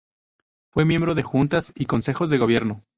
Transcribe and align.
Fue 0.71 0.83
miembro 0.83 1.13
de 1.13 1.21
juntas 1.21 1.71
y 1.75 1.85
consejos 1.85 2.31
de 2.31 2.39
gobierno. 2.39 2.83